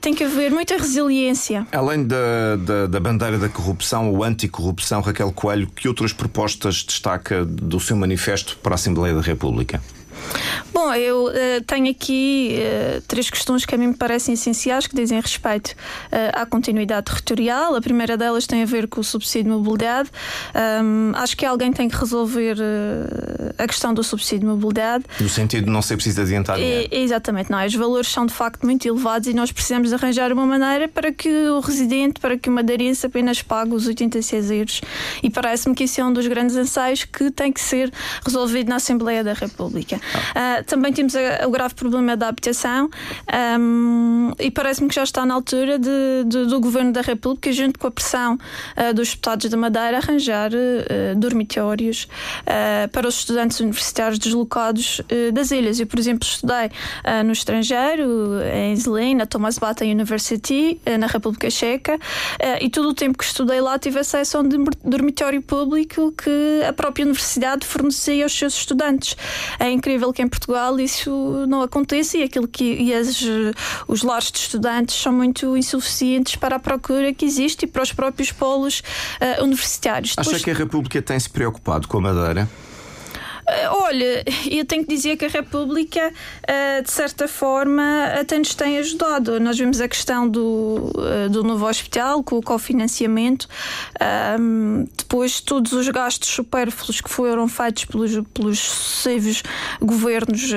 Tem 0.00 0.14
que 0.14 0.24
haver 0.24 0.50
muita 0.50 0.76
resiliência. 0.76 1.66
Além 1.72 2.06
da, 2.06 2.56
da, 2.56 2.86
da 2.86 3.00
bandeira 3.00 3.38
da 3.38 3.48
corrupção 3.48 4.10
ou 4.10 4.24
anticorrupção, 4.24 5.00
Raquel 5.00 5.32
Coelho, 5.32 5.66
que 5.66 5.88
outras 5.88 6.12
propostas 6.12 6.84
destaca 6.84 7.44
do 7.44 7.80
seu 7.80 7.96
manifesto 7.96 8.58
para 8.62 8.74
a 8.74 8.76
Assembleia 8.76 9.14
da 9.14 9.20
República? 9.20 9.80
Bom, 10.80 10.94
eu 10.94 11.24
uh, 11.24 11.64
tenho 11.66 11.90
aqui 11.90 12.56
uh, 12.60 13.02
três 13.08 13.28
questões 13.28 13.66
que 13.66 13.74
a 13.74 13.78
mim 13.78 13.88
me 13.88 13.94
parecem 13.94 14.34
essenciais, 14.34 14.86
que 14.86 14.94
dizem 14.94 15.20
respeito 15.20 15.70
uh, 15.72 16.40
à 16.40 16.46
continuidade 16.46 17.06
territorial. 17.06 17.74
A 17.74 17.80
primeira 17.80 18.16
delas 18.16 18.46
tem 18.46 18.62
a 18.62 18.64
ver 18.64 18.86
com 18.86 19.00
o 19.00 19.04
subsídio 19.04 19.50
de 19.50 19.58
mobilidade. 19.58 20.08
Um, 20.54 21.10
acho 21.16 21.36
que 21.36 21.44
alguém 21.44 21.72
tem 21.72 21.88
que 21.88 21.96
resolver 21.96 22.58
a 23.58 23.66
questão 23.66 23.92
do 23.92 24.04
subsídio 24.04 24.38
de 24.38 24.46
mobilidade. 24.46 25.04
No 25.18 25.28
sentido 25.28 25.64
de 25.64 25.70
não 25.70 25.82
ser 25.82 25.96
preciso 25.96 26.20
adiantar 26.20 26.60
e, 26.60 26.88
Exatamente, 26.92 27.50
não. 27.50 27.66
Os 27.66 27.74
valores 27.74 28.08
são 28.08 28.24
de 28.24 28.32
facto 28.32 28.64
muito 28.64 28.86
elevados 28.86 29.26
e 29.26 29.34
nós 29.34 29.50
precisamos 29.50 29.92
arranjar 29.92 30.32
uma 30.32 30.46
maneira 30.46 30.86
para 30.86 31.10
que 31.10 31.28
o 31.28 31.58
residente, 31.58 32.20
para 32.20 32.38
que 32.38 32.48
o 32.48 32.52
madeirense 32.52 33.04
apenas 33.04 33.42
pague 33.42 33.74
os 33.74 33.88
86 33.88 34.50
euros. 34.52 34.80
E 35.24 35.28
parece-me 35.28 35.74
que 35.74 35.84
isso 35.84 36.00
é 36.00 36.04
um 36.04 36.12
dos 36.12 36.28
grandes 36.28 36.54
anseios 36.54 37.04
que 37.04 37.32
tem 37.32 37.52
que 37.52 37.60
ser 37.60 37.92
resolvido 38.24 38.68
na 38.68 38.76
Assembleia 38.76 39.24
da 39.24 39.32
República. 39.32 39.96
Uh, 39.96 40.67
também 40.68 40.92
temos 40.92 41.16
a, 41.16 41.46
o 41.46 41.50
grave 41.50 41.74
problema 41.74 42.16
da 42.16 42.28
habitação 42.28 42.90
um, 43.58 44.32
e 44.38 44.50
parece-me 44.50 44.88
que 44.88 44.94
já 44.94 45.02
está 45.02 45.24
na 45.24 45.34
altura 45.34 45.78
de, 45.78 46.24
de, 46.26 46.46
do 46.46 46.60
Governo 46.60 46.92
da 46.92 47.00
República, 47.00 47.50
junto 47.52 47.78
com 47.78 47.86
a 47.86 47.90
pressão 47.90 48.34
uh, 48.34 48.94
dos 48.94 49.10
deputados 49.10 49.50
da 49.50 49.56
Madeira, 49.56 49.96
arranjar 49.96 50.50
uh, 50.52 51.16
dormitórios 51.16 52.06
para 52.92 53.08
os 53.08 53.20
estudantes 53.20 53.60
universitários 53.60 54.18
deslocados 54.18 55.00
das 55.32 55.50
ilhas. 55.50 55.80
Eu, 55.80 55.86
por 55.86 55.98
exemplo, 55.98 56.26
estudei 56.26 56.70
no 57.24 57.32
estrangeiro, 57.32 58.40
em 58.54 58.74
Zlín, 58.76 59.14
na 59.14 59.26
Thomas 59.26 59.58
Bata 59.58 59.84
University, 59.84 60.80
na 60.98 61.06
República 61.06 61.50
Checa, 61.50 61.98
e 62.60 62.68
todo 62.68 62.90
o 62.90 62.94
tempo 62.94 63.16
que 63.16 63.24
estudei 63.24 63.60
lá 63.60 63.78
tive 63.78 63.98
acesso 63.98 64.38
a 64.38 64.40
um 64.40 64.48
dormitório 64.84 65.40
público 65.40 66.12
que 66.12 66.62
a 66.66 66.72
própria 66.72 67.04
universidade 67.04 67.66
fornecia 67.66 68.24
aos 68.24 68.36
seus 68.36 68.54
estudantes. 68.54 69.16
É 69.58 69.70
incrível 69.70 70.12
que 70.12 70.22
em 70.22 70.28
Portugal 70.28 70.57
isso 70.80 71.46
não 71.48 71.62
aconteça 71.62 72.18
e 72.18 72.22
aquilo 72.22 72.46
que 72.46 72.64
e 72.64 72.94
as, 72.94 73.22
os 73.86 74.02
lares 74.02 74.30
de 74.30 74.38
estudantes 74.38 74.94
são 74.94 75.12
muito 75.12 75.56
insuficientes 75.56 76.36
para 76.36 76.56
a 76.56 76.58
procura 76.58 77.12
que 77.12 77.24
existe 77.24 77.64
e 77.64 77.66
para 77.66 77.82
os 77.82 77.92
próprios 77.92 78.32
polos 78.32 78.82
uh, 79.20 79.42
universitários. 79.42 80.12
Acha 80.16 80.22
Depois... 80.22 80.44
que 80.44 80.50
a 80.50 80.54
República 80.54 81.00
tem 81.02 81.18
se 81.18 81.30
preocupado 81.30 81.88
com 81.88 81.98
a 81.98 82.00
Madeira? 82.00 82.48
Eh, 83.48 83.68
olha, 83.70 84.24
eu 84.50 84.64
tenho 84.64 84.84
que 84.84 84.94
dizer 84.94 85.16
que 85.16 85.24
a 85.24 85.28
República, 85.28 86.12
eh, 86.46 86.82
de 86.82 86.90
certa 86.90 87.26
forma, 87.26 88.04
até 88.20 88.38
nos 88.38 88.54
tem 88.54 88.78
ajudado. 88.78 89.40
Nós 89.40 89.58
vimos 89.58 89.80
a 89.80 89.88
questão 89.88 90.28
do, 90.28 90.92
eh, 90.98 91.28
do 91.28 91.42
novo 91.42 91.66
hospital, 91.66 92.22
com 92.22 92.36
o 92.36 92.42
cofinanciamento, 92.42 93.48
depois 94.96 95.40
todos 95.40 95.72
os 95.72 95.88
gastos 95.88 96.28
supérfluos 96.28 97.00
que 97.00 97.08
foram 97.08 97.48
feitos 97.48 97.84
pelos, 97.86 98.12
pelos 98.34 98.58
sucessivos 98.58 99.42
governos 99.80 100.50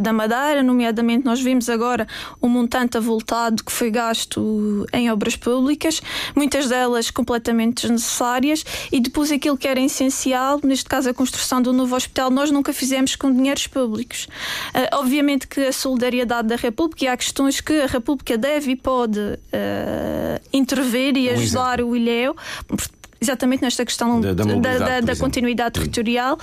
da 0.00 0.12
Madeira, 0.12 0.62
nomeadamente 0.62 1.24
nós 1.24 1.40
vimos 1.40 1.68
agora 1.68 2.06
um 2.42 2.48
montante 2.48 2.96
avultado 2.96 3.62
que 3.62 3.70
foi 3.70 3.90
gasto 3.90 4.86
em 4.92 5.10
obras 5.10 5.36
públicas, 5.36 6.00
muitas 6.34 6.68
delas 6.68 7.10
completamente 7.10 7.82
desnecessárias, 7.82 8.64
e 8.90 9.00
depois 9.00 9.30
aquilo 9.30 9.56
que 9.56 9.68
era 9.68 9.80
essencial, 9.80 10.60
neste 10.62 10.86
caso 10.86 11.10
a 11.10 11.14
construção 11.14 11.60
do 11.60 11.72
novo 11.72 11.94
hospital, 11.94 12.30
nós 12.38 12.50
nunca 12.52 12.72
fizemos 12.72 13.16
com 13.16 13.32
dinheiros 13.32 13.66
públicos. 13.66 14.28
Uh, 14.74 14.96
obviamente 14.96 15.46
que 15.48 15.60
a 15.60 15.72
solidariedade 15.72 16.48
da 16.48 16.56
República 16.56 17.04
e 17.04 17.08
há 17.08 17.16
questões 17.16 17.60
que 17.60 17.72
a 17.80 17.86
República 17.86 18.38
deve 18.38 18.72
e 18.72 18.76
pode 18.76 19.18
uh, 19.18 20.40
intervir 20.52 21.16
e 21.16 21.28
ajudar 21.30 21.80
o 21.80 21.96
Ilhéu 21.96 22.36
exatamente 23.20 23.62
nesta 23.62 23.84
questão 23.84 24.20
da, 24.20 24.32
da, 24.32 24.44
da, 24.44 25.00
da 25.00 25.16
continuidade 25.16 25.74
territorial. 25.74 26.38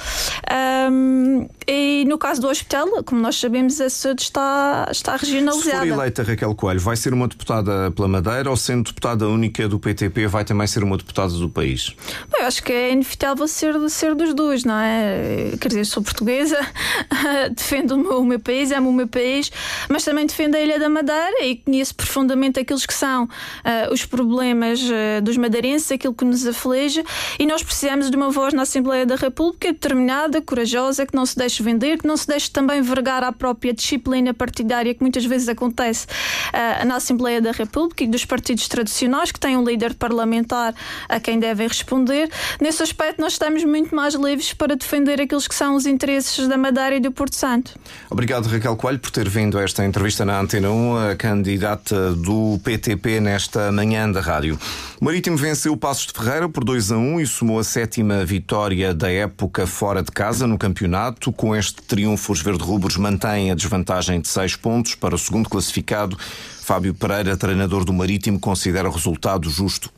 Um, 0.92 1.48
e 1.68 2.06
no 2.06 2.18
caso 2.18 2.42
do 2.42 2.48
hospital, 2.48 2.88
como 3.04 3.22
nós 3.22 3.36
sabemos, 3.38 3.80
a 3.82 3.90
saúde 3.90 4.24
está, 4.24 4.88
está 4.92 5.16
regionalizada. 5.16 5.72
Se 5.72 5.78
for 5.78 5.88
eleita 5.88 6.24
Raquel 6.24 6.56
Coelho, 6.56 6.80
vai 6.80 6.96
ser 6.96 7.14
uma 7.14 7.28
deputada 7.28 7.92
pela 7.92 8.08
Madeira 8.08 8.50
ou 8.50 8.58
sendo 8.58 8.84
deputada 8.84 9.28
única 9.28 9.68
do 9.68 9.80
PTP, 9.80 10.28
vai 10.28 10.46
também 10.46 10.68
ser 10.68 10.84
uma 10.84 10.98
deputada 10.98 11.34
do 11.34 11.50
país? 11.50 11.96
Bom, 12.30 12.38
eu 12.40 12.46
acho 12.46 12.62
que 12.62 12.72
é 12.72 12.92
inevitável 12.92 13.48
ser, 13.48 13.74
ser 13.90 14.14
dos 14.16 14.34
dois, 14.34 14.64
não 14.64 14.76
é? 14.76 15.54
Quer 15.60 15.70
dizer, 15.70 15.86
sou 15.86 16.04
portuguesa, 16.04 16.60
defendo 17.56 17.92
o 17.96 17.98
meu, 17.98 18.20
o 18.22 18.26
meu 18.26 18.40
país, 18.40 18.72
amo 18.72 18.90
o 18.90 18.94
meu 18.94 19.08
país, 19.08 19.52
mas 19.90 20.04
também 20.04 20.26
defendo 20.26 20.56
a 20.56 20.60
Ilha 20.60 20.80
da 20.80 20.90
Madeira 20.90 21.44
e 21.44 21.56
conheço 21.58 21.96
profundamente 21.96 22.60
aqueles 22.60 22.86
que 22.86 22.94
são 22.94 23.24
uh, 23.26 23.94
os 23.94 24.06
problemas 24.06 24.82
uh, 24.82 25.22
dos 25.24 25.38
madeirenses, 25.38 25.92
aquilo 25.92 26.14
que 26.14 26.26
nos 26.26 26.46
aflige 26.66 27.04
e 27.40 27.46
nós 27.46 27.62
precisamos 27.62 28.10
de 28.10 28.18
uma 28.18 28.32
voz 28.32 28.54
na 28.54 28.64
Assembleia 28.64 29.06
da 29.06 29.16
República 29.16 29.72
determinada, 29.72 30.42
corajosa, 30.42 31.06
que 31.06 31.16
não 31.16 31.26
se 31.26 31.38
deixe 31.38 31.62
vender, 31.62 32.00
que 32.00 32.08
não 32.08 32.18
se 32.18 32.28
deixe 32.28 32.50
também 32.50 32.82
vergar 32.82 33.24
à 33.24 33.32
própria 33.32 33.74
disciplina 33.74 34.34
partidária 34.34 34.94
que 34.94 35.02
muitas 35.02 35.26
vezes 35.26 35.48
acontece 35.48 36.08
uh, 36.08 36.86
na 36.86 36.96
Assembleia 36.96 37.42
da 37.42 37.52
República 37.52 38.04
e 38.04 38.08
dos 38.08 38.26
partidos 38.26 38.68
tradicionais 38.68 39.32
que 39.32 39.40
têm 39.40 39.56
um 39.56 39.64
líder 39.64 39.94
parlamentar 39.94 40.74
a 41.08 41.20
quem 41.20 41.40
devem 41.40 41.68
responder. 41.68 42.30
Nesse 42.60 42.82
aspecto, 42.82 43.22
nós 43.22 43.34
estamos 43.34 43.64
muito 43.64 43.96
mais 43.96 44.16
livres 44.16 44.54
para 44.54 44.76
defender 44.76 45.22
aqueles 45.22 45.48
que 45.48 45.56
são 45.56 45.76
os 45.76 45.86
interesses 45.86 46.48
da 46.48 46.58
Madeira 46.58 46.96
e 46.96 47.00
do 47.00 47.12
Porto 47.12 47.36
Santo. 47.36 47.78
Obrigado, 48.10 48.48
Raquel 48.48 48.76
Coelho, 48.76 49.00
por 49.00 49.12
ter 49.12 49.30
vindo 49.30 49.60
a 49.60 49.64
esta 49.64 49.86
entrevista 49.86 50.26
na 50.26 50.40
Antena 50.40 50.72
1, 50.72 51.10
a 51.12 51.16
candidata 51.16 52.14
do 52.14 52.60
PTP 52.64 53.20
nesta 53.20 53.72
manhã 53.72 54.10
da 54.10 54.22
rádio. 54.22 54.58
O 55.00 55.06
Marítimo 55.06 55.38
venceu 55.38 55.76
Passos 55.78 56.08
de 56.08 56.14
Ferreira 56.14 56.50
por 56.56 56.64
2 56.64 56.94
a 56.94 56.98
1 56.98 57.20
e 57.20 57.28
somou 57.28 57.60
a 57.60 57.66
sétima 57.66 58.24
vitória 58.24 58.94
da 58.94 59.12
época 59.12 59.68
fora 59.68 60.02
de 60.02 60.10
casa 60.10 60.48
no 60.48 60.58
campeonato. 60.58 61.30
Com 61.34 61.54
este 61.54 61.82
triunfo, 61.82 62.32
os 62.32 62.42
verde-rubros 62.42 62.96
mantêm 62.96 63.52
a 63.52 63.56
desvantagem 63.56 64.22
de 64.22 64.30
6 64.30 64.56
pontos 64.56 64.96
para 64.96 65.14
o 65.14 65.18
segundo 65.18 65.50
classificado. 65.50 66.18
Fábio 66.62 66.94
Pereira, 66.94 67.36
treinador 67.36 67.84
do 67.84 67.92
Marítimo, 67.92 68.40
considera 68.40 68.88
o 68.88 68.92
resultado 68.94 69.50
justo. 69.50 69.92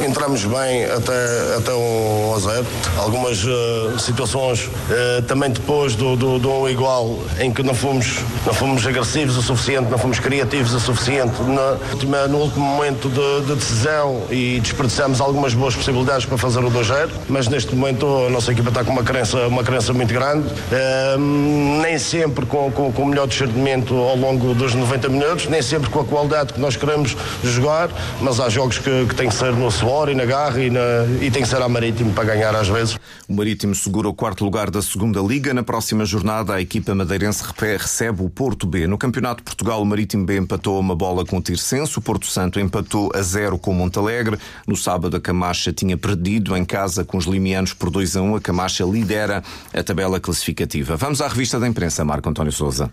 Entramos 0.00 0.44
bem 0.44 0.84
até, 0.84 1.56
até 1.58 1.72
um 1.74 2.34
a 2.34 2.38
zero. 2.38 2.66
Algumas 2.96 3.44
uh, 3.44 3.98
situações 3.98 4.66
uh, 4.66 5.22
também 5.26 5.50
depois 5.50 5.94
do, 5.94 6.16
do, 6.16 6.38
do 6.38 6.68
igual 6.68 7.18
em 7.38 7.52
que 7.52 7.62
não 7.62 7.74
fomos, 7.74 8.18
não 8.46 8.54
fomos 8.54 8.86
agressivos 8.86 9.36
o 9.36 9.42
suficiente, 9.42 9.90
não 9.90 9.98
fomos 9.98 10.18
criativos 10.18 10.72
o 10.72 10.80
suficiente 10.80 11.42
na 11.42 11.76
última, 11.92 12.26
no 12.28 12.38
último 12.38 12.64
momento 12.64 13.08
de, 13.08 13.46
de 13.46 13.54
decisão 13.54 14.22
e 14.30 14.60
desperdiçamos 14.60 15.20
algumas 15.20 15.54
boas 15.54 15.74
possibilidades 15.74 16.26
para 16.26 16.38
fazer 16.38 16.60
o 16.60 16.70
2-0, 16.70 17.10
mas 17.28 17.48
neste 17.48 17.74
momento 17.74 18.06
a 18.26 18.30
nossa 18.30 18.52
equipa 18.52 18.68
está 18.68 18.84
com 18.84 18.92
uma 18.92 19.02
crença, 19.02 19.46
uma 19.46 19.62
crença 19.62 19.92
muito 19.92 20.12
grande, 20.12 20.48
uh, 20.48 21.80
nem 21.82 21.98
sempre 21.98 22.46
com, 22.46 22.70
com, 22.70 22.92
com 22.92 23.02
o 23.02 23.06
melhor 23.06 23.26
discernimento 23.26 23.94
ao 23.94 24.16
longo 24.16 24.54
dos 24.54 24.74
90 24.74 25.08
minutos, 25.08 25.46
nem 25.48 25.62
sempre 25.62 25.90
com 25.90 26.00
a 26.00 26.04
qualidade 26.04 26.52
que 26.52 26.60
nós 26.60 26.76
queremos 26.76 27.16
jogar, 27.44 27.90
mas 28.20 28.40
há 28.40 28.48
jogos 28.48 28.78
que, 28.78 29.06
que 29.06 29.14
têm 29.14 29.28
que 29.28 29.34
ser 29.34 29.52
no 29.52 29.70
suor 29.82 30.08
e 30.08 30.14
na 30.14 30.24
garra 30.24 30.62
e, 30.62 30.70
na, 30.70 30.80
e 31.20 31.28
tem 31.28 31.42
que 31.42 31.48
ser 31.48 31.60
a 31.60 31.68
Marítimo 31.68 32.12
para 32.12 32.22
ganhar 32.22 32.54
às 32.54 32.68
vezes. 32.68 32.96
O 33.28 33.34
Marítimo 33.34 33.74
segura 33.74 34.08
o 34.08 34.14
quarto 34.14 34.44
lugar 34.44 34.70
da 34.70 34.80
segunda 34.80 35.20
Liga. 35.20 35.52
Na 35.52 35.64
próxima 35.64 36.04
jornada, 36.04 36.54
a 36.54 36.60
equipa 36.60 36.94
madeirense 36.94 37.42
recebe 37.58 38.22
o 38.22 38.30
Porto 38.30 38.64
B. 38.64 38.86
No 38.86 38.96
Campeonato 38.96 39.38
de 39.38 39.42
Portugal, 39.42 39.82
o 39.82 39.84
Marítimo 39.84 40.24
B 40.24 40.38
empatou 40.38 40.78
uma 40.78 40.94
bola 40.94 41.26
com 41.26 41.38
o 41.38 41.42
Tirsense. 41.42 41.98
O 41.98 42.00
Porto 42.00 42.26
Santo 42.26 42.60
empatou 42.60 43.10
a 43.12 43.22
zero 43.22 43.58
com 43.58 43.72
o 43.72 43.74
Montalegre. 43.74 44.38
No 44.68 44.76
sábado, 44.76 45.16
a 45.16 45.20
Camacha 45.20 45.72
tinha 45.72 45.96
perdido 45.96 46.56
em 46.56 46.64
casa 46.64 47.04
com 47.04 47.18
os 47.18 47.24
limianos 47.24 47.74
por 47.74 47.90
2 47.90 48.16
a 48.16 48.22
1. 48.22 48.36
A 48.36 48.40
Camacha 48.40 48.84
lidera 48.84 49.42
a 49.74 49.82
tabela 49.82 50.20
classificativa. 50.20 50.96
Vamos 50.96 51.20
à 51.20 51.26
revista 51.26 51.58
da 51.58 51.66
imprensa, 51.66 52.04
Marco 52.04 52.28
António 52.28 52.52
Souza. 52.52 52.88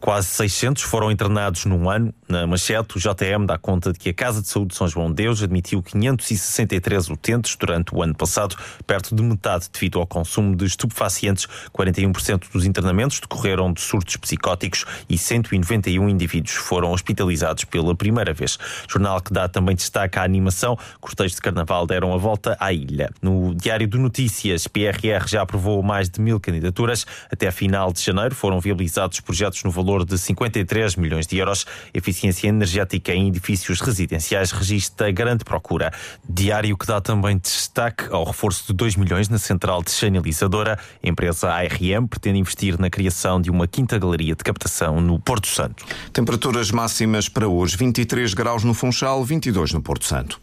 Quase 0.00 0.28
600 0.28 0.82
foram 0.84 1.10
internados 1.10 1.66
num 1.66 1.90
ano. 1.90 2.14
Na 2.26 2.46
manchete, 2.46 2.96
o 2.96 2.98
JM 2.98 3.44
dá 3.46 3.58
conta 3.58 3.92
de 3.92 3.98
que 3.98 4.08
a 4.08 4.14
Casa 4.14 4.40
de 4.40 4.48
Saúde 4.48 4.68
de 4.68 4.76
São 4.76 4.88
João 4.88 5.12
Deus 5.12 5.42
admitiu 5.42 5.82
563 5.82 7.10
utentes 7.10 7.54
durante 7.54 7.94
o 7.94 8.02
ano 8.02 8.14
passado, 8.14 8.56
perto 8.86 9.14
de 9.14 9.22
metade 9.22 9.68
devido 9.70 9.98
ao 9.98 10.06
consumo 10.06 10.56
de 10.56 10.64
estupefacientes. 10.64 11.46
41% 11.76 12.50
dos 12.50 12.64
internamentos 12.64 13.20
decorreram 13.20 13.70
de 13.74 13.82
surtos 13.82 14.16
psicóticos 14.16 14.86
e 15.06 15.18
191 15.18 16.08
indivíduos 16.08 16.54
foram 16.54 16.92
hospitalizados 16.92 17.64
pela 17.64 17.94
primeira 17.94 18.32
vez. 18.32 18.58
Jornal 18.88 19.20
que 19.20 19.34
dá 19.34 19.48
também 19.48 19.76
destaque 19.76 20.18
à 20.18 20.22
animação. 20.22 20.78
Cortejos 20.98 21.34
de 21.34 21.42
Carnaval 21.42 21.86
deram 21.86 22.14
a 22.14 22.16
volta 22.16 22.56
à 22.58 22.72
ilha. 22.72 23.10
No 23.20 23.54
Diário 23.54 23.86
de 23.86 23.98
Notícias, 23.98 24.66
PRR 24.66 25.26
já 25.26 25.42
aprovou 25.42 25.82
mais 25.82 26.08
de 26.08 26.22
mil 26.22 26.40
candidaturas. 26.40 27.06
Até 27.30 27.48
a 27.48 27.52
final 27.52 27.92
de 27.92 28.00
janeiro 28.00 28.34
foram 28.34 28.58
viabilizados 28.60 29.20
projetos 29.20 29.62
no 29.62 29.70
valor 29.70 29.89
valor 29.90 30.04
de 30.04 30.16
53 30.16 30.96
milhões 30.96 31.26
de 31.26 31.38
euros. 31.38 31.66
Eficiência 31.92 32.48
energética 32.48 33.12
em 33.12 33.28
edifícios 33.28 33.80
residenciais 33.80 34.52
registra 34.52 35.10
grande 35.10 35.44
procura. 35.44 35.92
Diário 36.28 36.76
que 36.76 36.86
dá 36.86 37.00
também 37.00 37.36
destaque 37.36 38.04
ao 38.10 38.24
reforço 38.24 38.68
de 38.68 38.72
2 38.72 38.96
milhões 38.96 39.28
na 39.28 39.38
central 39.38 39.82
desanalizadora. 39.82 40.78
A 41.02 41.08
empresa 41.08 41.50
ARM 41.50 42.06
pretende 42.08 42.38
investir 42.38 42.78
na 42.78 42.88
criação 42.88 43.40
de 43.40 43.50
uma 43.50 43.66
quinta 43.66 43.98
galeria 43.98 44.34
de 44.34 44.44
captação 44.44 45.00
no 45.00 45.18
Porto 45.18 45.48
Santo. 45.48 45.84
Temperaturas 46.12 46.70
máximas 46.70 47.28
para 47.28 47.48
hoje: 47.48 47.76
23 47.76 48.32
graus 48.34 48.62
no 48.62 48.74
Funchal, 48.74 49.24
22 49.24 49.72
no 49.72 49.82
Porto 49.82 50.04
Santo. 50.04 50.40